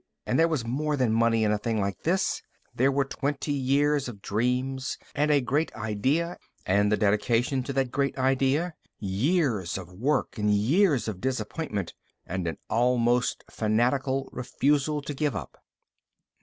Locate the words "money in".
1.13-1.51